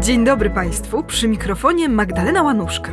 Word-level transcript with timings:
Dzień 0.00 0.24
dobry 0.24 0.50
Państwu, 0.50 1.02
przy 1.02 1.28
mikrofonie 1.28 1.88
Magdalena 1.88 2.42
Łanuszka. 2.42 2.92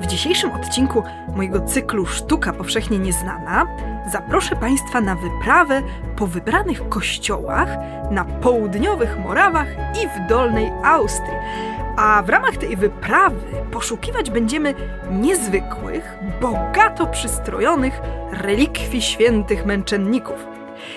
W 0.00 0.06
dzisiejszym 0.06 0.50
odcinku 0.50 1.02
mojego 1.36 1.60
cyklu 1.60 2.06
Sztuka 2.06 2.52
Powszechnie 2.52 2.98
Nieznana 2.98 3.66
zaproszę 4.12 4.56
Państwa 4.56 5.00
na 5.00 5.16
wyprawę 5.16 5.82
po 6.16 6.26
wybranych 6.26 6.88
kościołach 6.88 7.68
na 8.10 8.24
południowych 8.24 9.18
Morawach 9.18 9.68
i 10.02 10.08
w 10.08 10.28
Dolnej 10.28 10.72
Austrii. 10.84 11.36
A 11.96 12.22
w 12.22 12.28
ramach 12.28 12.56
tej 12.56 12.76
wyprawy 12.76 13.40
poszukiwać 13.72 14.30
będziemy 14.30 14.74
niezwykłych, 15.10 16.18
bogato 16.40 17.06
przystrojonych 17.06 18.00
relikwii 18.32 19.02
świętych 19.02 19.66
męczenników. 19.66 20.46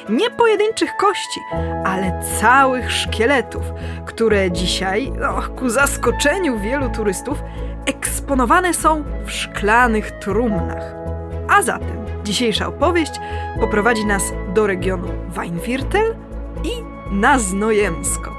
Nie 0.10 0.30
pojedynczych 0.30 0.90
kości, 0.98 1.40
ale 1.86 2.22
całych 2.40 2.92
szkieletów, 2.92 3.64
które 4.06 4.52
dzisiaj, 4.52 5.12
no, 5.20 5.42
ku 5.56 5.70
zaskoczeniu 5.70 6.60
wielu 6.60 6.90
turystów, 6.90 7.44
eksponowane 7.86 8.74
są 8.74 9.04
w 9.26 9.32
szklanych 9.32 10.12
trumnach. 10.12 10.96
A 11.50 11.62
zatem 11.62 12.06
dzisiejsza 12.24 12.68
opowieść 12.68 13.12
poprowadzi 13.60 14.06
nas 14.06 14.24
do 14.54 14.68
regionu 14.68 15.08
Weinviertel 15.30 16.16
i 16.64 16.70
na 17.12 17.40
Znojemsko. 17.40 18.39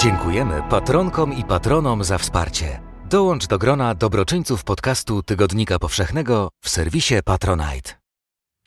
Dziękujemy 0.00 0.62
patronkom 0.70 1.32
i 1.32 1.44
patronom 1.44 2.04
za 2.04 2.18
wsparcie. 2.18 2.80
Dołącz 3.04 3.46
do 3.46 3.58
grona 3.58 3.94
dobroczyńców 3.94 4.64
podcastu 4.64 5.22
Tygodnika 5.22 5.78
Powszechnego 5.78 6.48
w 6.60 6.68
serwisie 6.68 7.14
Patronite. 7.24 7.92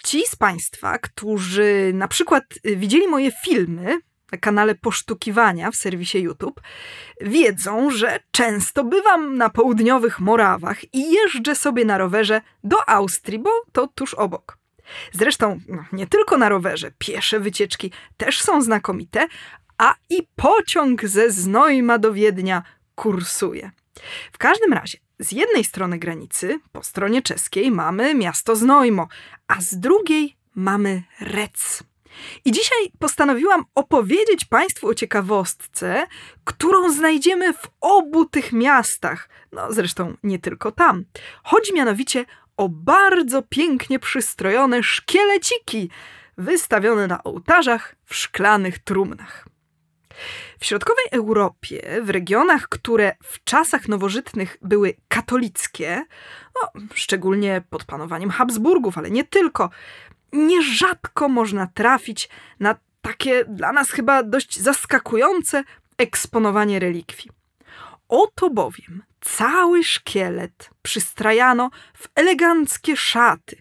Ci 0.04 0.28
z 0.28 0.36
Państwa, 0.36 0.98
którzy 0.98 1.92
na 1.94 2.08
przykład 2.08 2.44
widzieli 2.64 3.08
moje 3.08 3.32
filmy 3.32 4.00
na 4.32 4.38
kanale 4.38 4.76
Posztukiwania 4.76 5.72
w 5.72 5.76
serwisie 5.76 6.18
YouTube, 6.18 6.62
wiedzą, 7.22 7.92
że 7.92 8.20
często 8.32 8.84
bywam 8.84 9.38
na 9.38 9.50
południowych 9.50 10.20
Morawach 10.20 10.94
i 10.94 11.14
jeżdżę 11.14 11.56
sobie 11.56 11.86
na 11.86 11.98
rowerze 11.98 12.42
do 12.64 12.90
Austrii, 12.90 13.40
bo 13.40 13.50
to 13.72 13.88
tuż 13.88 14.14
obok. 14.14 14.62
Zresztą 15.12 15.60
no, 15.68 15.86
nie 15.94 16.08
tylko 16.08 16.38
na 16.38 16.50
rowerze, 16.50 16.92
piesze 16.98 17.40
wycieczki 17.40 17.92
też 18.18 18.42
są 18.42 18.62
znakomite, 18.62 19.28
a 19.82 19.96
i 20.10 20.28
pociąg 20.36 21.06
ze 21.06 21.32
Znojma 21.32 21.98
do 21.98 22.14
Wiednia 22.14 22.64
kursuje. 22.96 23.72
W 24.32 24.38
każdym 24.38 24.74
razie, 24.74 24.98
z 25.20 25.32
jednej 25.32 25.64
strony 25.64 26.00
granicy, 26.00 26.60
po 26.72 26.84
stronie 26.84 27.22
czeskiej, 27.22 27.72
mamy 27.72 28.16
miasto 28.16 28.56
Znojmo, 28.56 29.08
a 29.48 29.62
z 29.62 29.80
drugiej 29.80 30.36
mamy 30.56 31.04
Rec. 31.20 31.84
I 32.46 32.52
dzisiaj 32.52 32.92
postanowiłam 33.00 33.66
opowiedzieć 33.76 34.46
Państwu 34.46 34.88
o 34.88 34.94
ciekawostce, 34.94 36.08
którą 36.44 36.94
znajdziemy 36.94 37.54
w 37.54 37.68
obu 37.82 38.26
tych 38.26 38.54
miastach. 38.54 39.30
No 39.52 39.74
zresztą 39.74 40.18
nie 40.24 40.40
tylko 40.40 40.72
tam. 40.72 41.06
Chodzi 41.44 41.74
mianowicie 41.74 42.26
o 42.58 42.70
bardzo 42.70 43.42
pięknie 43.42 44.00
przystrojone 44.00 44.84
szkieleciki, 44.84 45.90
wystawione 46.38 47.08
na 47.08 47.24
ołtarzach 47.24 47.96
w 48.06 48.16
szklanych 48.16 48.80
trumnach. 48.80 49.51
W 50.60 50.66
środkowej 50.66 51.06
Europie, 51.12 52.02
w 52.02 52.10
regionach, 52.10 52.70
które 52.70 53.16
w 53.24 53.44
czasach 53.44 53.88
nowożytnych 53.88 54.58
były 54.62 54.94
katolickie, 55.08 56.06
no, 56.56 56.82
szczególnie 56.94 57.62
pod 57.70 57.84
panowaniem 57.84 58.30
Habsburgów, 58.30 58.98
ale 58.98 59.12
nie 59.12 59.24
tylko, 59.24 59.70
nierzadko 60.34 61.30
można 61.30 61.68
trafić 61.68 62.30
na 62.60 62.76
takie 63.02 63.46
dla 63.46 63.72
nas 63.72 63.92
chyba 63.92 64.24
dość 64.24 64.60
zaskakujące 64.60 65.64
eksponowanie 65.98 66.80
relikwii. 66.80 67.32
Oto 68.10 68.50
bowiem 68.50 69.04
cały 69.22 69.84
szkielet 69.84 70.70
przystrajano 70.82 71.70
w 71.94 72.08
eleganckie 72.16 72.98
szaty. 72.98 73.56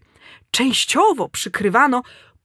Częściowo 0.51 1.29
przykrywano 1.29 2.03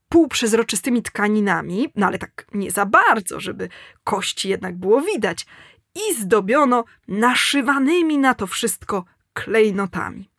półprzezroczystymi 0.08 1.02
tkaninami, 1.02 1.88
no 1.96 2.06
ale 2.06 2.18
tak 2.18 2.46
nie 2.54 2.70
za 2.70 2.86
bardzo, 2.86 3.40
żeby 3.40 3.68
kości 4.04 4.48
jednak 4.48 4.76
było 4.76 5.00
widać, 5.00 5.46
i 5.94 6.14
zdobiono 6.14 6.84
naszywanymi 7.08 8.18
na 8.18 8.34
to 8.34 8.46
wszystko 8.46 9.04
klejnotami. 9.32 10.30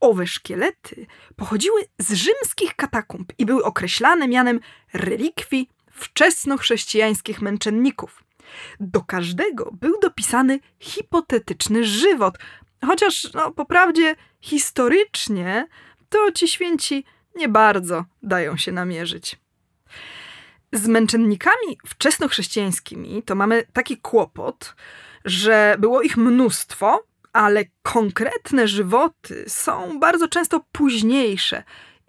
Owe 0.00 0.26
szkielety 0.26 1.06
pochodziły 1.36 1.84
z 1.98 2.12
rzymskich 2.12 2.76
katakumb 2.76 3.32
i 3.38 3.46
były 3.46 3.64
określane 3.64 4.28
mianem 4.28 4.60
relikwii 4.92 5.68
wczesnochrześcijańskich 5.90 7.42
męczenników. 7.42 8.24
Do 8.80 9.00
każdego 9.00 9.70
był 9.72 10.00
dopisany 10.00 10.60
hipotetyczny 10.78 11.84
żywot, 11.84 12.38
chociaż 12.86 13.32
no, 13.34 13.52
po 13.52 13.64
prawdzie 13.64 14.16
historycznie 14.40 15.66
to 16.08 16.32
ci 16.32 16.48
święci 16.48 17.04
nie 17.34 17.48
bardzo 17.48 18.04
dają 18.22 18.56
się 18.56 18.72
namierzyć. 18.72 19.38
Z 20.72 20.86
męczennikami 20.88 21.78
wczesnochrześcijańskimi 21.86 23.22
to 23.22 23.34
mamy 23.34 23.66
taki 23.72 23.96
kłopot, 23.96 24.74
że 25.24 25.76
było 25.78 26.02
ich 26.02 26.16
mnóstwo, 26.16 27.04
ale 27.32 27.64
konkretne 27.82 28.68
żywoty 28.68 29.44
są 29.48 29.98
bardzo 30.00 30.28
często 30.28 30.60
późniejsze 30.72 31.62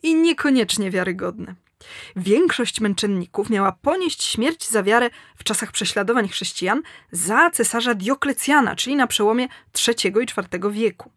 i 0.03 0.15
niekoniecznie 0.15 0.91
wiarygodne. 0.91 1.55
Większość 2.15 2.81
męczenników 2.81 3.49
miała 3.49 3.71
ponieść 3.71 4.23
śmierć 4.23 4.69
za 4.69 4.83
wiarę 4.83 5.09
w 5.35 5.43
czasach 5.43 5.71
prześladowań 5.71 6.27
chrześcijan 6.27 6.81
za 7.11 7.49
cesarza 7.49 7.93
Dioklecjana, 7.93 8.75
czyli 8.75 8.95
na 8.95 9.07
przełomie 9.07 9.47
III 9.87 10.13
i 10.19 10.41
IV 10.41 10.71
wieku. 10.71 11.11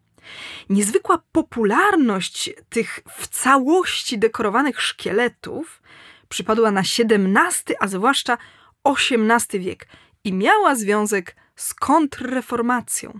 Niezwykła 0.69 1.23
popularność 1.31 2.49
tych 2.69 2.99
w 3.09 3.27
całości 3.27 4.19
dekorowanych 4.19 4.81
szkieletów 4.81 5.81
przypadła 6.29 6.71
na 6.71 6.81
XVII, 6.81 7.75
a 7.79 7.87
zwłaszcza 7.87 8.37
XVIII 8.85 9.59
wiek 9.63 9.87
i 10.23 10.33
miała 10.33 10.75
związek 10.75 11.35
z 11.55 11.73
kontrreformacją. 11.73 13.19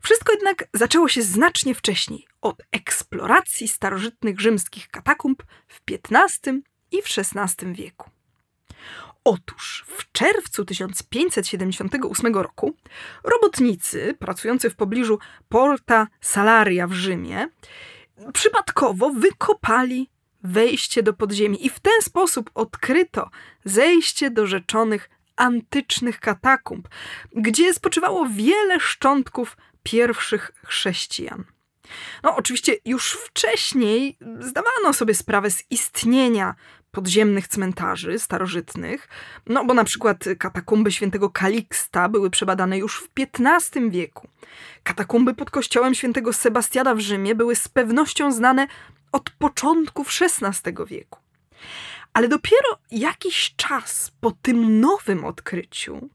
Wszystko 0.00 0.32
jednak 0.32 0.68
zaczęło 0.74 1.08
się 1.08 1.22
znacznie 1.22 1.74
wcześniej, 1.74 2.26
od 2.40 2.62
eksploracji 2.72 3.68
starożytnych 3.68 4.40
rzymskich 4.40 4.88
katakumb 4.88 5.42
w 5.68 5.80
XV 5.90 6.60
i 6.90 7.02
w 7.02 7.06
XVI 7.18 7.72
wieku. 7.72 8.10
Otóż 9.26 9.84
w 9.86 10.12
czerwcu 10.12 10.64
1578 10.64 12.34
roku 12.34 12.76
robotnicy 13.24 14.14
pracujący 14.18 14.70
w 14.70 14.76
pobliżu 14.76 15.18
Porta 15.48 16.06
Salaria 16.20 16.86
w 16.86 16.92
Rzymie 16.92 17.48
przypadkowo 18.32 19.10
wykopali 19.10 20.10
wejście 20.42 21.02
do 21.02 21.12
podziemi 21.12 21.66
i 21.66 21.70
w 21.70 21.80
ten 21.80 22.02
sposób 22.02 22.50
odkryto 22.54 23.30
zejście 23.64 24.30
do 24.30 24.46
rzeczonych 24.46 25.10
antycznych 25.36 26.20
katakumb, 26.20 26.88
gdzie 27.32 27.74
spoczywało 27.74 28.26
wiele 28.26 28.80
szczątków 28.80 29.56
pierwszych 29.82 30.52
chrześcijan. 30.66 31.44
No, 32.22 32.36
oczywiście 32.36 32.76
już 32.84 33.12
wcześniej 33.12 34.18
zdawano 34.40 34.92
sobie 34.92 35.14
sprawę 35.14 35.50
z 35.50 35.64
istnienia 35.70 36.54
podziemnych 36.96 37.48
cmentarzy 37.48 38.18
starożytnych, 38.18 39.08
no 39.46 39.64
bo 39.64 39.74
na 39.74 39.84
przykład 39.84 40.24
katakumby 40.38 40.92
świętego 40.92 41.30
Kaliksta 41.30 42.08
były 42.08 42.30
przebadane 42.30 42.78
już 42.78 43.02
w 43.02 43.08
XV 43.36 43.90
wieku. 43.90 44.28
Katakumby 44.82 45.34
pod 45.34 45.50
kościołem 45.50 45.94
świętego 45.94 46.32
Sebastiana 46.32 46.94
w 46.94 47.00
Rzymie 47.00 47.34
były 47.34 47.56
z 47.56 47.68
pewnością 47.68 48.32
znane 48.32 48.66
od 49.12 49.30
początków 49.30 50.08
XVI 50.20 50.72
wieku. 50.86 51.18
Ale 52.12 52.28
dopiero 52.28 52.78
jakiś 52.90 53.54
czas 53.56 54.12
po 54.20 54.30
tym 54.42 54.80
nowym 54.80 55.24
odkryciu, 55.24 56.08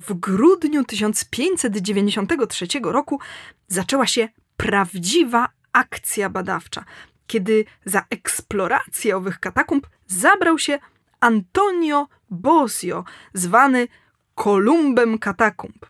w 0.00 0.14
grudniu 0.14 0.84
1593 0.84 2.66
roku, 2.82 3.20
zaczęła 3.68 4.06
się 4.06 4.28
prawdziwa 4.56 5.48
akcja 5.72 6.30
badawcza, 6.30 6.84
kiedy 7.26 7.64
za 7.84 8.04
eksplorację 8.10 9.16
owych 9.16 9.40
katakumb 9.40 9.86
zabrał 10.06 10.58
się 10.58 10.78
Antonio 11.20 12.08
Bosio, 12.30 13.04
zwany 13.34 13.88
Kolumbem 14.34 15.18
katakumb. 15.18 15.86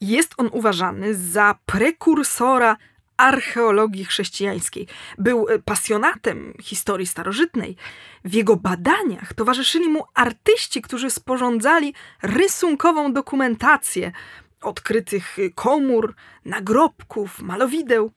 Jest 0.00 0.34
on 0.36 0.48
uważany 0.52 1.14
za 1.14 1.58
prekursora 1.66 2.76
archeologii 3.16 4.04
chrześcijańskiej. 4.04 4.86
Był 5.18 5.48
e, 5.48 5.58
pasjonatem 5.58 6.54
historii 6.62 7.06
starożytnej. 7.06 7.76
W 8.24 8.34
jego 8.34 8.56
badaniach 8.56 9.34
towarzyszyli 9.34 9.88
mu 9.88 10.04
artyści, 10.14 10.82
którzy 10.82 11.10
sporządzali 11.10 11.94
rysunkową 12.22 13.12
dokumentację 13.12 14.12
odkrytych 14.62 15.36
komór, 15.54 16.14
nagrobków, 16.44 17.42
malowideł. 17.42 18.12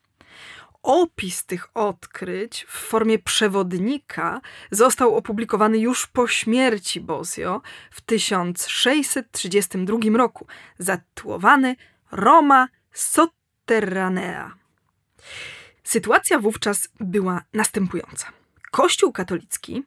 Opis 0.83 1.45
tych 1.45 1.68
odkryć 1.74 2.66
w 2.69 2.72
formie 2.72 3.19
przewodnika 3.19 4.42
został 4.72 5.16
opublikowany 5.16 5.80
już 5.80 6.07
po 6.07 6.28
śmierci 6.28 7.01
Bosio 7.01 7.62
w 7.92 8.01
1632 8.01 9.98
roku, 10.18 10.48
zatytułowany 10.80 11.75
Roma 12.12 12.68
Sotterranea. 12.92 14.54
Sytuacja 15.83 16.39
wówczas 16.39 16.89
była 17.00 17.42
następująca. 17.54 18.27
Kościół 18.72 19.12
katolicki 19.12 19.84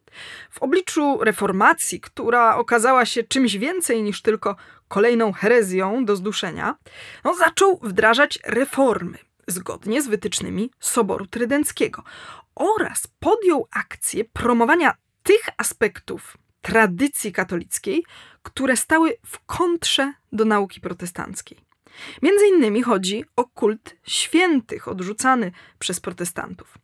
w 0.50 0.62
obliczu 0.62 1.18
reformacji, 1.24 2.00
która 2.00 2.56
okazała 2.56 3.06
się 3.06 3.22
czymś 3.22 3.56
więcej 3.56 4.02
niż 4.02 4.22
tylko 4.22 4.56
kolejną 4.88 5.32
herezją 5.32 6.04
do 6.04 6.16
zduszenia, 6.16 6.76
no, 7.24 7.34
zaczął 7.34 7.80
wdrażać 7.82 8.38
reformy 8.44 9.18
zgodnie 9.46 10.02
z 10.02 10.08
wytycznymi 10.08 10.70
Soboru 10.80 11.26
Trydenckiego 11.26 12.02
oraz 12.54 13.06
podjął 13.20 13.68
akcję 13.70 14.24
promowania 14.24 14.94
tych 15.22 15.48
aspektów 15.56 16.36
tradycji 16.62 17.32
katolickiej, 17.32 18.04
które 18.42 18.76
stały 18.76 19.16
w 19.26 19.38
kontrze 19.46 20.12
do 20.32 20.44
nauki 20.44 20.80
protestanckiej. 20.80 21.58
Między 22.22 22.46
innymi 22.46 22.82
chodzi 22.82 23.24
o 23.36 23.44
kult 23.44 23.96
świętych 24.06 24.88
odrzucany 24.88 25.52
przez 25.78 26.00
protestantów. 26.00 26.78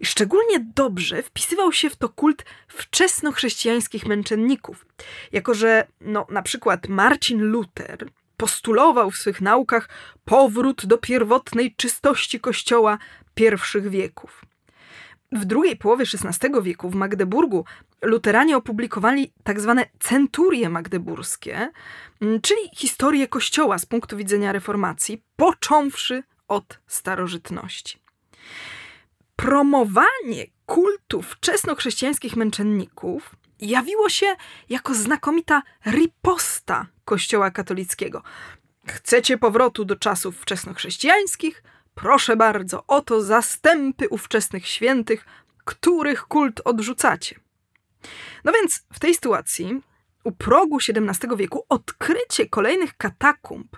I 0.00 0.06
szczególnie 0.06 0.60
dobrze 0.74 1.22
wpisywał 1.22 1.72
się 1.72 1.90
w 1.90 1.96
to 1.96 2.08
kult 2.08 2.44
wczesnochrześcijańskich 2.68 4.06
męczenników, 4.06 4.86
jako 5.32 5.54
że 5.54 5.86
no, 6.00 6.26
na 6.30 6.42
przykład 6.42 6.88
Marcin 6.88 7.40
Luther 7.40 8.08
postulował 8.36 9.10
w 9.10 9.16
swych 9.16 9.40
naukach 9.40 9.88
powrót 10.24 10.86
do 10.86 10.98
pierwotnej 10.98 11.74
czystości 11.76 12.40
kościoła 12.40 12.98
pierwszych 13.34 13.88
wieków. 13.88 14.44
W 15.32 15.44
drugiej 15.44 15.76
połowie 15.76 16.04
XVI 16.04 16.62
wieku 16.62 16.90
w 16.90 16.94
Magdeburgu 16.94 17.64
luteranie 18.02 18.56
opublikowali 18.56 19.32
tak 19.44 19.60
zwane 19.60 19.86
centurie 20.00 20.68
magdeburskie, 20.68 21.70
mm, 22.20 22.40
czyli 22.40 22.60
historię 22.74 23.28
kościoła 23.28 23.78
z 23.78 23.86
punktu 23.86 24.16
widzenia 24.16 24.52
reformacji, 24.52 25.22
począwszy 25.36 26.22
od 26.48 26.78
starożytności. 26.86 27.98
Promowanie 29.36 30.46
kultu 30.66 31.22
wczesnochrześcijańskich 31.22 32.36
męczenników 32.36 33.36
jawiło 33.60 34.08
się 34.08 34.26
jako 34.68 34.94
znakomita 34.94 35.62
riposta 35.86 36.86
Kościoła 37.04 37.50
katolickiego. 37.50 38.22
Chcecie 38.88 39.38
powrotu 39.38 39.84
do 39.84 39.96
czasów 39.96 40.36
wczesnochrześcijańskich? 40.40 41.62
Proszę 41.94 42.36
bardzo, 42.36 42.84
oto 42.86 43.22
zastępy 43.22 44.08
ówczesnych 44.08 44.66
świętych, 44.66 45.24
których 45.64 46.22
kult 46.22 46.60
odrzucacie. 46.64 47.40
No 48.44 48.52
więc 48.52 48.82
w 48.92 49.00
tej 49.00 49.14
sytuacji, 49.14 49.80
u 50.24 50.32
progu 50.32 50.78
XVII 50.88 51.36
wieku, 51.36 51.64
odkrycie 51.68 52.46
kolejnych 52.48 52.96
katakumb 52.96 53.76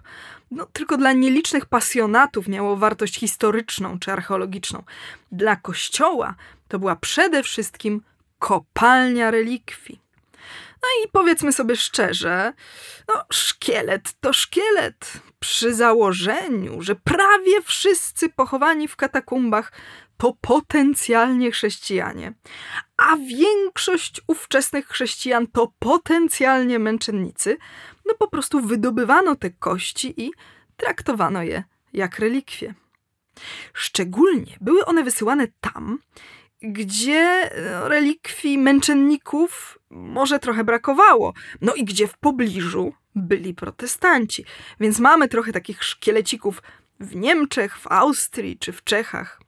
no, 0.51 0.67
tylko 0.67 0.97
dla 0.97 1.13
nielicznych 1.13 1.67
pasjonatów 1.67 2.49
miało 2.49 2.77
wartość 2.77 3.19
historyczną 3.19 3.99
czy 3.99 4.13
archeologiczną. 4.13 4.83
Dla 5.33 5.57
Kościoła 5.57 6.35
to 6.69 6.79
była 6.79 6.97
przede 6.97 7.43
wszystkim 7.43 8.03
kopalnia 8.39 9.31
relikwii. 9.31 10.01
No 10.83 10.89
i 11.05 11.09
powiedzmy 11.13 11.53
sobie 11.53 11.77
szczerze, 11.77 12.53
no 13.09 13.25
szkielet 13.33 14.13
to 14.21 14.33
szkielet. 14.33 15.13
Przy 15.39 15.75
założeniu, 15.75 16.83
że 16.83 16.95
prawie 16.95 17.63
wszyscy 17.63 18.29
pochowani 18.29 18.89
w 18.89 18.97
katakumbach 18.97 19.73
to 20.17 20.37
potencjalnie 20.41 21.51
chrześcijanie, 21.51 22.33
a 22.97 23.17
większość 23.17 24.21
ówczesnych 24.27 24.89
chrześcijan 24.89 25.47
to 25.47 25.73
potencjalnie 25.79 26.79
męczennicy, 26.79 27.57
no 28.07 28.15
po 28.15 28.29
prostu 28.29 28.61
wydobywano 28.61 29.37
te 29.37 29.51
kości 29.51 30.15
i 30.23 30.31
traktowano 30.77 31.43
je 31.43 31.65
jak 31.93 32.19
relikwie. 32.19 32.75
Szczególnie 33.75 34.57
były 34.61 34.85
one 34.85 35.05
wysyłane 35.05 35.47
tam, 35.61 35.99
gdzie 36.63 37.51
no, 37.73 37.89
relikwii 37.89 38.59
męczenników 38.59 39.79
może 39.91 40.39
trochę 40.39 40.65
brakowało, 40.65 41.35
no 41.61 41.75
i 41.75 41.85
gdzie 41.85 42.09
w 42.09 42.19
pobliżu 42.19 42.93
byli 43.15 43.55
protestanci. 43.55 44.45
Więc 44.81 44.99
mamy 44.99 45.29
trochę 45.29 45.53
takich 45.53 45.85
szkielecików 45.85 46.63
w 47.01 47.17
Niemczech, 47.17 47.79
w 47.79 47.87
Austrii 47.87 48.59
czy 48.59 48.73
w 48.73 48.85
Czechach. 48.85 49.41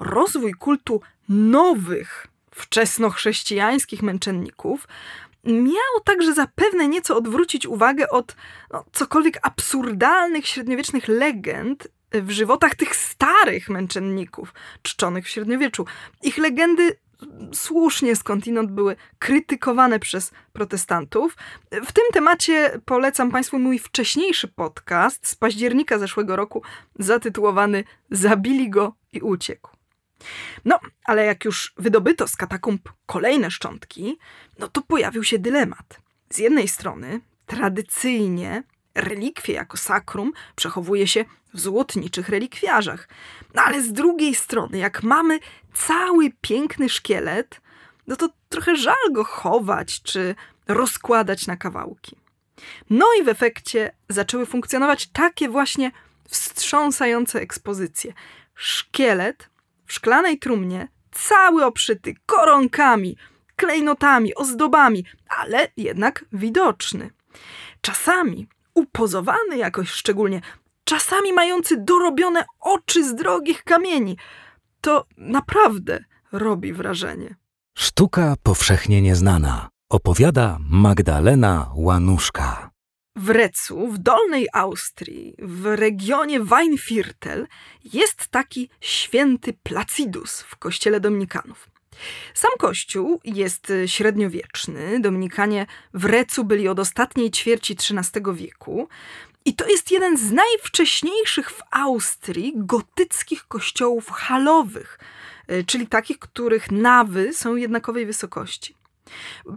Rozwój 0.00 0.52
kultu 0.52 1.00
nowych, 1.28 2.26
wczesnochrześcijańskich 2.50 4.02
męczenników 4.02 4.88
miał 5.44 6.00
także 6.04 6.34
zapewne 6.34 6.88
nieco 6.88 7.16
odwrócić 7.16 7.66
uwagę 7.66 8.08
od 8.08 8.36
no, 8.72 8.84
cokolwiek 8.92 9.38
absurdalnych 9.42 10.46
średniowiecznych 10.46 11.08
legend 11.08 11.88
w 12.12 12.30
żywotach 12.30 12.74
tych 12.74 12.96
starych 12.96 13.68
męczenników 13.68 14.54
czczonych 14.82 15.24
w 15.24 15.28
średniowieczu. 15.28 15.86
Ich 16.22 16.38
legendy 16.38 16.96
słusznie 17.52 18.16
skądinąd 18.16 18.70
były 18.70 18.96
krytykowane 19.18 19.98
przez 19.98 20.30
protestantów. 20.52 21.36
W 21.70 21.92
tym 21.92 22.04
temacie 22.12 22.80
polecam 22.84 23.30
Państwu 23.30 23.58
mój 23.58 23.78
wcześniejszy 23.78 24.48
podcast 24.48 25.26
z 25.26 25.34
października 25.34 25.98
zeszłego 25.98 26.36
roku 26.36 26.62
zatytułowany 26.98 27.84
Zabili 28.10 28.70
go 28.70 28.94
i 29.12 29.20
uciekł. 29.20 29.70
No, 30.64 30.80
ale 31.04 31.24
jak 31.24 31.44
już 31.44 31.74
wydobyto 31.76 32.28
z 32.28 32.36
katakumb 32.36 32.88
kolejne 33.06 33.50
szczątki, 33.50 34.18
no 34.58 34.68
to 34.68 34.82
pojawił 34.82 35.24
się 35.24 35.38
dylemat. 35.38 36.00
Z 36.30 36.38
jednej 36.38 36.68
strony, 36.68 37.20
tradycyjnie 37.46 38.62
relikwie 38.94 39.54
jako 39.54 39.76
sakrum 39.76 40.32
przechowuje 40.56 41.06
się 41.06 41.24
w 41.54 41.60
złotniczych 41.60 42.28
relikwiarzach. 42.28 43.08
No 43.54 43.62
ale 43.62 43.82
z 43.82 43.92
drugiej 43.92 44.34
strony, 44.34 44.78
jak 44.78 45.02
mamy 45.02 45.38
cały 45.74 46.30
piękny 46.40 46.88
szkielet, 46.88 47.60
no 48.06 48.16
to 48.16 48.28
trochę 48.48 48.76
żal 48.76 49.12
go 49.12 49.24
chować 49.24 50.02
czy 50.02 50.34
rozkładać 50.68 51.46
na 51.46 51.56
kawałki. 51.56 52.16
No 52.90 53.06
i 53.20 53.22
w 53.22 53.28
efekcie 53.28 53.90
zaczęły 54.08 54.46
funkcjonować 54.46 55.06
takie 55.06 55.48
właśnie 55.48 55.90
wstrząsające 56.28 57.40
ekspozycje. 57.40 58.12
Szkielet 58.54 59.50
w 59.86 59.92
szklanej 59.92 60.38
trumnie, 60.38 60.88
cały 61.12 61.64
obszyty 61.64 62.14
koronkami, 62.26 63.16
klejnotami, 63.56 64.34
ozdobami, 64.34 65.04
ale 65.28 65.68
jednak 65.76 66.24
widoczny. 66.32 67.10
Czasami 67.80 68.46
upozowany 68.74 69.56
jakoś 69.56 69.88
szczególnie, 69.90 70.40
czasami 70.84 71.32
mający 71.32 71.76
dorobione 71.84 72.44
oczy 72.60 73.08
z 73.08 73.14
drogich 73.14 73.64
kamieni. 73.64 74.16
To 74.80 75.04
naprawdę 75.16 76.04
robi 76.32 76.72
wrażenie. 76.72 77.36
Sztuka 77.78 78.34
powszechnie 78.42 79.02
nieznana. 79.02 79.68
Opowiada 79.90 80.58
Magdalena 80.60 81.70
Łanuszka. 81.74 82.70
W 83.16 83.30
Recu, 83.30 83.88
w 83.88 83.98
Dolnej 83.98 84.46
Austrii, 84.52 85.34
w 85.38 85.66
regionie 85.66 86.40
Weinviertel 86.40 87.46
jest 87.84 88.28
taki 88.28 88.70
święty 88.80 89.52
Placidus 89.62 90.40
w 90.40 90.56
kościele 90.56 91.00
dominikanów. 91.00 91.71
Sam 92.34 92.50
kościół 92.58 93.20
jest 93.24 93.72
średniowieczny. 93.86 95.00
Dominikanie 95.00 95.66
w 95.94 96.04
Recu 96.04 96.44
byli 96.44 96.68
od 96.68 96.78
ostatniej 96.78 97.30
ćwierci 97.30 97.72
XIII 97.72 98.22
wieku. 98.34 98.88
I 99.44 99.54
to 99.54 99.68
jest 99.68 99.90
jeden 99.90 100.18
z 100.18 100.32
najwcześniejszych 100.32 101.50
w 101.50 101.62
Austrii 101.70 102.52
gotyckich 102.56 103.48
kościołów 103.48 104.10
halowych, 104.10 104.98
e, 105.46 105.64
czyli 105.64 105.86
takich, 105.86 106.18
których 106.18 106.70
nawy 106.70 107.32
są 107.32 107.56
jednakowej 107.56 108.06
wysokości. 108.06 108.76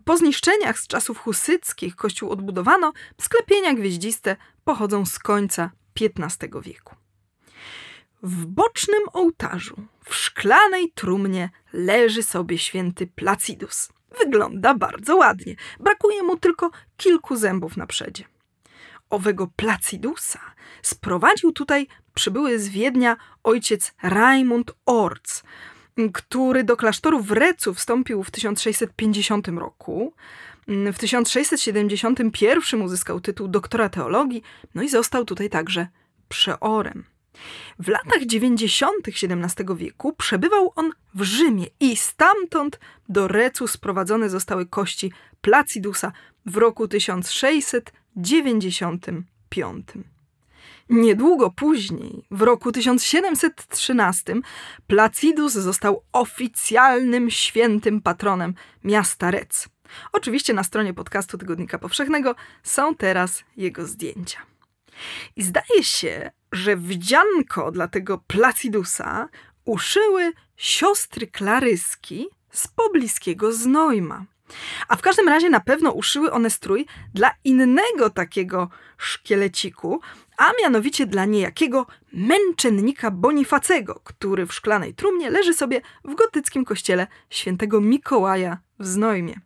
Po 0.06 0.18
zniszczeniach 0.18 0.80
z 0.80 0.88
czasów 0.88 1.18
husyckich 1.18 1.96
kościół 1.96 2.30
odbudowano, 2.30 2.94
sklepienia 3.22 3.74
gwieździste 3.74 4.36
pochodzą 4.63 5.06
z 5.06 5.20
końca 5.20 5.72
XV 6.01 6.62
wieku. 6.62 6.96
W 8.27 8.46
bocznym 8.46 9.01
ołtarzu, 9.13 9.75
w 10.05 10.15
szklanej 10.15 10.91
trumnie, 10.96 11.50
leży 11.74 12.24
sobie 12.24 12.58
święty 12.58 13.08
Placidus. 13.08 13.89
Wygląda 14.20 14.74
bardzo 14.74 15.15
ładnie, 15.15 15.55
brakuje 15.79 16.24
mu 16.24 16.38
tylko 16.38 16.72
kilku 16.98 17.36
zębów 17.36 17.77
na 17.77 17.88
przedzie. 17.88 18.24
owego 19.10 19.48
Placidusa 19.55 20.39
sprowadził 20.82 21.51
tutaj 21.51 21.88
przybyły 22.13 22.60
z 22.60 22.70
Wiednia 22.70 23.17
ojciec 23.44 23.94
Raimund 24.03 24.72
Orc, 24.86 25.44
który 26.13 26.63
do 26.63 26.77
klasztoru 26.77 27.20
w 27.20 27.32
Recu 27.32 27.74
wstąpił 27.74 28.24
w 28.24 28.32
1650 28.32 29.48
roku. 29.48 30.13
W 30.67 30.98
1671 30.98 32.82
uzyskał 32.82 33.22
tytuł 33.22 33.48
doktora 33.48 33.89
teologii, 33.89 34.44
no 34.75 34.82
i 34.84 34.89
został 34.89 35.25
tutaj 35.25 35.50
także 35.50 35.88
przeorem. 36.29 37.15
W 37.80 37.88
latach 37.88 38.25
90. 38.25 39.08
XVII 39.08 39.75
wieku 39.75 40.13
przebywał 40.13 40.74
on 40.75 40.92
w 41.15 41.24
Rzymie 41.24 41.65
i 41.80 41.96
stamtąd 41.96 42.80
do 43.10 43.27
Recu 43.27 43.68
sprowadzone 43.68 44.30
zostały 44.30 44.65
kości 44.65 45.12
Placidusa 45.42 46.12
w 46.46 46.58
roku 46.58 46.88
1695. 46.88 49.88
Niedługo 50.89 51.51
później, 51.51 52.25
w 52.32 52.42
roku 52.42 52.72
1713, 52.72 54.36
Placidus 54.88 55.54
został 55.54 56.04
oficjalnym 56.12 57.32
świętym 57.32 58.01
patronem 58.01 58.54
miasta 58.84 59.32
Rec. 59.32 59.70
Oczywiście 60.12 60.54
na 60.54 60.63
stronie 60.63 60.94
podcastu 60.94 61.38
Tygodnika 61.38 61.80
Powszechnego 61.80 62.36
są 62.63 62.96
teraz 62.96 63.44
jego 63.58 63.86
zdjęcia. 63.86 64.55
I 65.36 65.44
zdaje 65.44 65.84
się, 65.84 66.32
że 66.52 66.78
wdzianko 66.78 67.72
dla 67.72 67.88
tego 67.88 68.18
Placidusa 68.28 69.30
uszyły 69.66 70.34
siostry 70.58 71.28
Klaryski 71.28 72.28
z 72.52 72.68
pobliskiego 72.68 73.52
Znojma. 73.52 74.25
A 74.88 74.96
w 74.96 75.02
każdym 75.02 75.28
razie 75.28 75.50
na 75.50 75.60
pewno 75.60 75.92
uszyły 75.92 76.32
one 76.32 76.50
strój 76.50 76.86
dla 77.14 77.32
innego 77.44 78.10
takiego 78.10 78.70
szkieleciku, 78.98 80.02
a 80.38 80.52
mianowicie 80.62 81.06
dla 81.06 81.25
niejakiego 81.25 81.88
męczennika 82.14 83.12
Bonifacego, 83.12 84.02
który 84.04 84.46
w 84.46 84.54
szklanej 84.54 84.94
trumnie 84.94 85.30
leży 85.30 85.54
sobie 85.54 85.82
w 86.04 86.16
gotyckim 86.16 86.66
kościele 86.66 87.08
świętego 87.30 87.82
Mikołaja 87.82 88.58
w 88.80 88.86
Znojmie. 88.86 89.40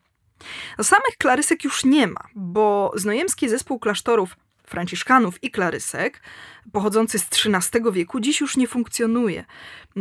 No, 0.78 0.84
samych 0.84 1.18
klarysek 1.18 1.64
już 1.64 1.86
nie 1.86 2.08
ma, 2.08 2.22
bo 2.36 2.92
znojemski 2.96 3.50
zespół 3.50 3.80
klasztorów 3.80 4.38
franciszkanów 4.70 5.44
i 5.44 5.52
klarysek, 5.52 6.22
pochodzący 6.72 7.20
z 7.20 7.28
XIII 7.46 7.92
wieku, 7.92 8.20
dziś 8.20 8.42
już 8.42 8.58
nie 8.58 8.68
funkcjonuje. 8.68 9.46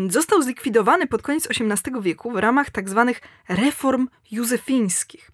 Został 0.09 0.43
zlikwidowany 0.43 1.07
pod 1.07 1.23
koniec 1.23 1.49
XVIII 1.51 2.03
wieku 2.03 2.31
w 2.31 2.37
ramach 2.37 2.71
tzw. 2.71 3.13
Tak 3.15 3.59
reform 3.59 4.09
józefińskich. 4.31 5.31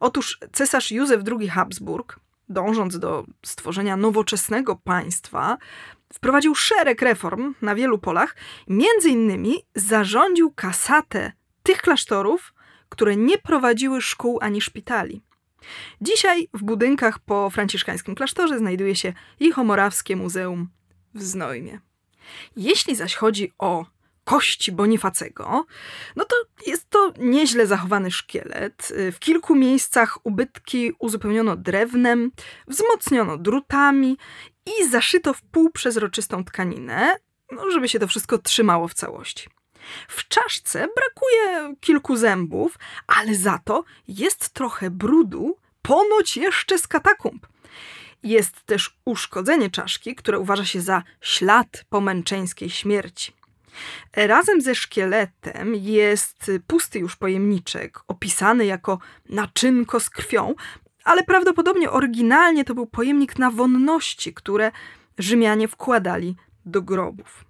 Otóż 0.00 0.38
cesarz 0.52 0.90
Józef 0.90 1.22
II 1.40 1.48
Habsburg, 1.48 2.20
dążąc 2.48 2.98
do 2.98 3.24
stworzenia 3.46 3.96
nowoczesnego 3.96 4.76
państwa, 4.76 5.58
wprowadził 6.12 6.54
szereg 6.54 7.02
reform 7.02 7.54
na 7.62 7.74
wielu 7.74 7.98
polach, 7.98 8.36
między 8.68 9.08
innymi 9.08 9.54
zarządził 9.74 10.52
kasatę 10.52 11.32
tych 11.62 11.82
klasztorów, 11.82 12.54
które 12.88 13.16
nie 13.16 13.38
prowadziły 13.38 14.02
szkół 14.02 14.38
ani 14.42 14.60
szpitali. 14.60 15.22
Dzisiaj 16.00 16.48
w 16.54 16.62
budynkach 16.62 17.18
po 17.18 17.50
franciszkańskim 17.50 18.14
klasztorze 18.14 18.58
znajduje 18.58 18.96
się 18.96 19.12
Jihomorawskie 19.40 20.16
Muzeum 20.16 20.68
w 21.14 21.22
Znojmie. 21.22 21.80
Jeśli 22.56 22.96
zaś 22.96 23.14
chodzi 23.14 23.52
o 23.58 23.86
kości 24.24 24.72
Bonifacego, 24.72 25.66
no 26.16 26.24
to 26.24 26.36
jest 26.66 26.90
to 26.90 27.12
nieźle 27.18 27.66
zachowany 27.66 28.10
szkielet. 28.10 28.92
W 29.12 29.18
kilku 29.18 29.54
miejscach 29.54 30.26
ubytki 30.26 30.92
uzupełniono 30.98 31.56
drewnem, 31.56 32.32
wzmocniono 32.68 33.38
drutami 33.38 34.18
i 34.66 34.88
zaszyto 34.88 35.34
w 35.34 35.42
półprzezroczystą 35.42 36.44
tkaninę, 36.44 37.16
no, 37.52 37.70
żeby 37.70 37.88
się 37.88 37.98
to 37.98 38.06
wszystko 38.06 38.38
trzymało 38.38 38.88
w 38.88 38.94
całości. 38.94 39.48
W 40.08 40.28
czaszce 40.28 40.88
brakuje 40.96 41.74
kilku 41.80 42.16
zębów, 42.16 42.78
ale 43.06 43.34
za 43.34 43.58
to 43.64 43.84
jest 44.08 44.50
trochę 44.50 44.90
brudu, 44.90 45.56
ponoć 45.82 46.36
jeszcze 46.36 46.78
z 46.78 46.88
katakumb. 46.88 47.46
Jest 48.22 48.62
też 48.62 48.96
uszkodzenie 49.04 49.70
czaszki, 49.70 50.14
które 50.14 50.38
uważa 50.38 50.64
się 50.64 50.80
za 50.80 51.02
ślad 51.20 51.84
po 51.88 52.00
męczeńskiej 52.00 52.70
śmierci. 52.70 53.32
Razem 54.16 54.60
ze 54.60 54.74
szkieletem 54.74 55.74
jest 55.74 56.50
pusty 56.66 56.98
już 56.98 57.16
pojemniczek, 57.16 58.00
opisany 58.08 58.66
jako 58.66 58.98
naczynko 59.28 60.00
z 60.00 60.10
krwią, 60.10 60.54
ale 61.04 61.22
prawdopodobnie 61.22 61.90
oryginalnie 61.90 62.64
to 62.64 62.74
był 62.74 62.86
pojemnik 62.86 63.38
na 63.38 63.50
wonności, 63.50 64.34
które 64.34 64.72
Rzymianie 65.18 65.68
wkładali 65.68 66.36
do 66.66 66.82
grobów. 66.82 67.44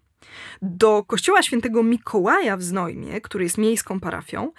Do 0.63 1.05
kościoła 1.05 1.43
świętego 1.43 1.83
Mikołaja 1.83 2.57
w 2.57 2.63
Znojmie, 2.63 3.21
który 3.21 3.45
jest 3.45 3.59
miejską 3.59 4.01
parafią, 4.01 4.53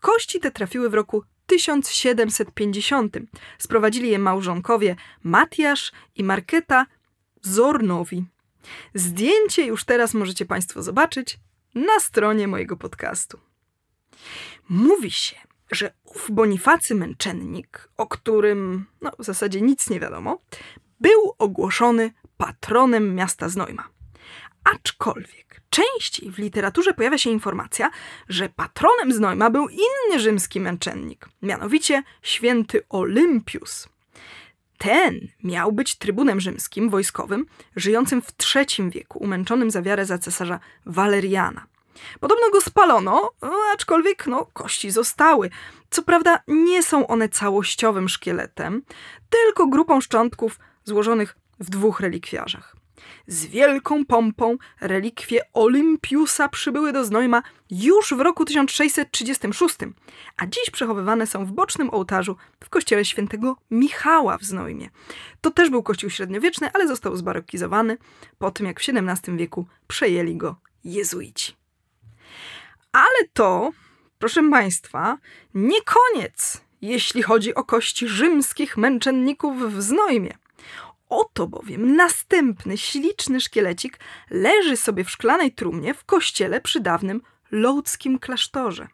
kości 0.00 0.40
te 0.40 0.50
trafiły 0.50 0.90
w 0.90 0.94
roku 0.94 1.24
1750. 1.46 3.16
Sprowadzili 3.58 4.10
je 4.10 4.18
małżonkowie 4.18 4.96
Matiasz 5.22 5.92
i 6.16 6.24
Marketa 6.24 6.86
Zornowi. 7.42 8.24
Zdjęcie 8.94 9.66
już 9.66 9.84
teraz 9.84 10.14
możecie 10.14 10.46
Państwo 10.46 10.82
zobaczyć 10.82 11.38
na 11.74 12.00
stronie 12.00 12.48
mojego 12.48 12.76
podcastu. 12.76 13.38
Mówi 14.68 15.10
się, 15.10 15.36
że 15.70 15.92
ów 16.04 16.30
Bonifacy 16.30 16.94
Męczennik, 16.94 17.88
o 17.96 18.06
którym 18.06 18.86
no, 19.00 19.12
w 19.18 19.24
zasadzie 19.24 19.60
nic 19.60 19.90
nie 19.90 20.00
wiadomo, 20.00 20.38
był 21.00 21.34
ogłoszony 21.38 22.10
patronem 22.36 23.14
miasta 23.14 23.48
Znojma. 23.48 23.91
Aczkolwiek 24.64 25.60
częściej 25.70 26.30
w 26.30 26.38
literaturze 26.38 26.94
pojawia 26.94 27.18
się 27.18 27.30
informacja, 27.30 27.90
że 28.28 28.48
patronem 28.48 29.12
Znojma 29.12 29.50
był 29.50 29.68
inny 29.68 30.20
rzymski 30.20 30.60
męczennik, 30.60 31.28
mianowicie 31.42 32.02
święty 32.22 32.82
Olympius. 32.88 33.88
Ten 34.78 35.28
miał 35.44 35.72
być 35.72 35.94
trybunem 35.94 36.40
rzymskim, 36.40 36.90
wojskowym, 36.90 37.46
żyjącym 37.76 38.22
w 38.22 38.32
III 38.56 38.90
wieku, 38.90 39.18
umęczonym 39.18 39.70
za 39.70 39.82
wiarę 39.82 40.06
za 40.06 40.18
cesarza 40.18 40.60
Waleriana. 40.86 41.66
Podobno 42.20 42.50
go 42.50 42.60
spalono, 42.60 43.30
aczkolwiek 43.74 44.26
no, 44.26 44.46
kości 44.52 44.90
zostały. 44.90 45.50
Co 45.90 46.02
prawda 46.02 46.42
nie 46.48 46.82
są 46.82 47.06
one 47.06 47.28
całościowym 47.28 48.08
szkieletem, 48.08 48.82
tylko 49.30 49.66
grupą 49.66 50.00
szczątków 50.00 50.58
złożonych 50.84 51.36
w 51.60 51.70
dwóch 51.70 52.00
relikwiarzach. 52.00 52.81
Z 53.26 53.46
wielką 53.46 54.04
pompą 54.04 54.56
relikwie 54.80 55.40
Olympiusa 55.52 56.48
przybyły 56.48 56.92
do 56.92 57.04
Znojma 57.04 57.42
już 57.70 58.14
w 58.14 58.20
roku 58.20 58.44
1636, 58.44 59.76
a 60.36 60.46
dziś 60.46 60.70
przechowywane 60.72 61.26
są 61.26 61.46
w 61.46 61.52
bocznym 61.52 61.90
ołtarzu 61.90 62.36
w 62.60 62.68
kościele 62.68 63.04
świętego 63.04 63.56
Michała 63.70 64.38
w 64.38 64.44
Znojmie. 64.44 64.88
To 65.40 65.50
też 65.50 65.70
był 65.70 65.82
kościół 65.82 66.10
średniowieczny, 66.10 66.70
ale 66.74 66.88
został 66.88 67.16
zbarokizowany 67.16 67.98
po 68.38 68.50
tym, 68.50 68.66
jak 68.66 68.80
w 68.80 68.88
XVII 68.88 69.36
wieku 69.36 69.66
przejęli 69.88 70.36
go 70.36 70.56
jezuici. 70.84 71.56
Ale 72.92 73.28
to, 73.32 73.70
proszę 74.18 74.50
Państwa, 74.50 75.18
nie 75.54 75.78
koniec, 75.82 76.60
jeśli 76.82 77.22
chodzi 77.22 77.54
o 77.54 77.64
kości 77.64 78.08
rzymskich 78.08 78.76
męczenników 78.76 79.74
w 79.74 79.82
Znojmie. 79.82 80.41
Oto 81.12 81.46
bowiem 81.46 81.96
następny 81.96 82.78
śliczny 82.78 83.40
szkielecik 83.40 83.98
leży 84.30 84.76
sobie 84.76 85.04
w 85.04 85.10
szklanej 85.10 85.52
trumnie 85.52 85.94
w 85.94 86.04
kościele 86.04 86.60
przy 86.60 86.80
dawnym 86.80 87.20
lodzkim 87.50 88.18
klasztorze. 88.18 88.88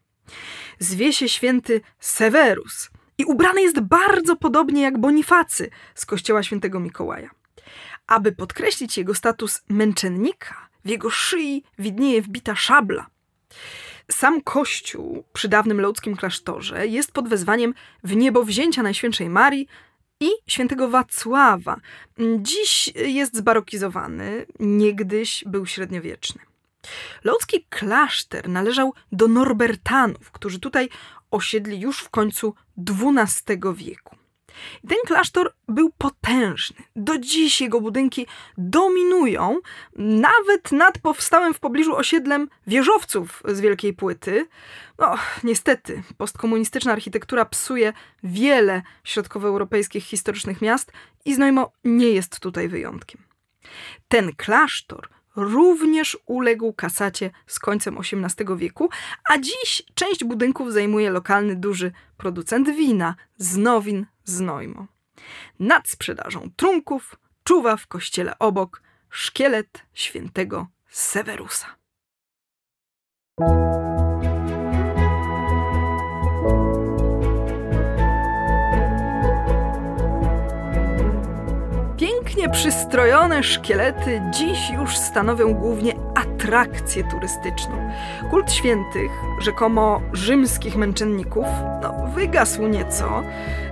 Zwie 0.78 1.12
się 1.12 1.28
święty 1.28 1.80
Severus 2.00 2.90
i 3.18 3.24
ubrany 3.24 3.62
jest 3.62 3.80
bardzo 3.80 4.36
podobnie 4.36 4.82
jak 4.82 4.98
Bonifacy 4.98 5.70
z 5.94 6.06
kościoła 6.06 6.42
świętego 6.42 6.80
Mikołaja. 6.80 7.30
Aby 8.06 8.32
podkreślić 8.32 8.98
jego 8.98 9.14
status 9.14 9.62
męczennika, 9.68 10.68
w 10.84 10.88
jego 10.88 11.10
szyi 11.10 11.62
widnieje 11.78 12.22
wbita 12.22 12.56
szabla. 12.56 13.06
Sam 14.10 14.42
kościół 14.42 15.24
przy 15.32 15.48
dawnym 15.48 15.80
lodzkim 15.80 16.16
klasztorze 16.16 16.86
jest 16.86 17.12
pod 17.12 17.28
wezwaniem 17.28 17.74
w 18.04 18.16
niebo 18.16 18.42
wzięcia 18.44 18.82
Najświętszej 18.82 19.28
Marii 19.28 19.68
i 20.20 20.30
świętego 20.46 20.88
Wacława. 20.88 21.76
Dziś 22.38 22.92
jest 22.94 23.36
zbarokizowany, 23.36 24.46
niegdyś 24.60 25.44
był 25.46 25.66
średniowieczny. 25.66 26.40
Lodzki 27.24 27.66
klasztor 27.70 28.48
należał 28.48 28.94
do 29.12 29.28
Norbertanów, 29.28 30.30
którzy 30.30 30.60
tutaj 30.60 30.88
osiedli 31.30 31.80
już 31.80 32.00
w 32.00 32.10
końcu 32.10 32.54
XII 32.78 33.58
wieku. 33.74 34.17
Ten 34.88 34.98
klasztor 35.06 35.54
był 35.68 35.90
potężny. 35.98 36.76
Do 36.96 37.18
dziś 37.18 37.60
jego 37.60 37.80
budynki 37.80 38.26
dominują 38.58 39.58
nawet 39.96 40.72
nad 40.72 40.98
powstałym 40.98 41.54
w 41.54 41.60
pobliżu 41.60 41.96
osiedlem 41.96 42.48
wieżowców 42.66 43.42
z 43.48 43.60
Wielkiej 43.60 43.92
Płyty. 43.92 44.46
No, 44.98 45.14
niestety, 45.44 46.02
postkomunistyczna 46.16 46.92
architektura 46.92 47.44
psuje 47.44 47.92
wiele 48.22 48.82
środkowoeuropejskich 49.04 50.04
historycznych 50.04 50.62
miast 50.62 50.92
i 51.24 51.34
Znojmo 51.34 51.72
nie 51.84 52.08
jest 52.08 52.40
tutaj 52.40 52.68
wyjątkiem. 52.68 53.22
Ten 54.08 54.32
klasztor 54.36 55.08
również 55.38 56.18
uległ 56.26 56.72
kasacie 56.72 57.30
z 57.46 57.58
końcem 57.58 57.98
XVIII 57.98 58.56
wieku, 58.56 58.88
a 59.30 59.38
dziś 59.38 59.82
część 59.94 60.24
budynków 60.24 60.72
zajmuje 60.72 61.10
lokalny 61.10 61.56
duży 61.56 61.92
producent 62.16 62.70
wina 62.70 63.14
Znowin 63.36 64.06
Znojmo. 64.24 64.86
Nad 65.60 65.88
sprzedażą 65.88 66.50
trunków 66.56 67.16
czuwa 67.44 67.76
w 67.76 67.86
kościele 67.86 68.38
obok 68.38 68.82
szkielet 69.10 69.82
świętego 69.94 70.66
Sewerusa. 70.90 71.66
Pięknie 82.18 82.48
przystrojone 82.48 83.42
szkielety 83.42 84.22
dziś 84.30 84.70
już 84.70 84.96
stanowią 84.96 85.54
głównie 85.54 85.94
atrakcję 86.14 87.04
turystyczną. 87.04 87.90
Kult 88.30 88.52
świętych, 88.52 89.10
rzekomo 89.40 90.00
rzymskich 90.12 90.76
męczenników, 90.76 91.46
no, 91.82 92.06
wygasł 92.14 92.66
nieco. 92.66 93.22